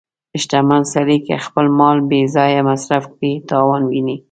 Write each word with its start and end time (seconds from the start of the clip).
•شتمن 0.41 0.81
سړی 0.93 1.17
که 1.27 1.35
خپل 1.45 1.65
مال 1.79 1.97
بې 2.09 2.21
ځایه 2.35 2.61
مصرف 2.69 3.03
کړي، 3.13 3.33
تاوان 3.49 3.81
ویني. 3.85 4.15